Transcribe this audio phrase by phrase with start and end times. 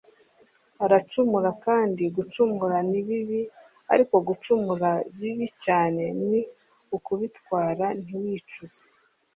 [0.85, 3.41] aracumura kandi gucumura ni bibi
[3.93, 4.89] ariko gucumura
[5.19, 6.39] bibi cyane ni
[6.95, 8.81] ukubitwara ntiwicuze